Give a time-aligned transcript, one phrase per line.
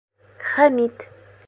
[0.47, 1.07] Хәмит.